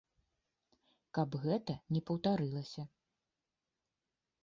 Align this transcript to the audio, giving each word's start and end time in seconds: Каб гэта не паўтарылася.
Каб 1.17 1.37
гэта 1.45 1.77
не 1.97 2.01
паўтарылася. 2.11 2.81